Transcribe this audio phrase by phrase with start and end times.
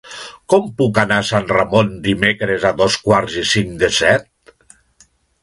[0.51, 4.29] Com puc anar a Sant Ramon dimecres a dos quarts i cinc de set?